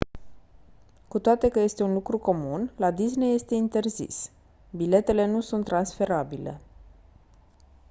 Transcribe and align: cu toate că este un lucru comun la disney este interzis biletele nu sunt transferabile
cu 1.07 1.19
toate 1.19 1.49
că 1.49 1.59
este 1.59 1.83
un 1.83 1.93
lucru 1.93 2.17
comun 2.17 2.71
la 2.77 2.91
disney 2.91 3.33
este 3.33 3.55
interzis 3.55 4.31
biletele 4.71 5.25
nu 5.25 5.41
sunt 5.41 5.65
transferabile 5.65 6.61